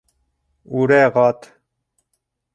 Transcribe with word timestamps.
—Үрәғат! 0.79 1.47